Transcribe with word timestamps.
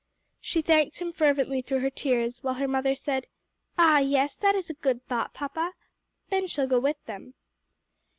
She 0.39 0.63
thanked 0.63 0.97
him 0.99 1.13
fervently 1.13 1.61
through 1.61 1.81
her 1.81 1.91
tears, 1.91 2.41
while 2.41 2.55
her 2.55 2.67
mother 2.67 2.95
said, 2.95 3.27
"Ah 3.77 3.99
yes, 3.99 4.33
that 4.33 4.55
is 4.55 4.67
a 4.67 4.73
good 4.73 5.05
thought, 5.05 5.31
papa! 5.35 5.73
Ben 6.31 6.47
shall 6.47 6.65
go 6.65 6.79
with 6.79 7.05
them." 7.05 7.35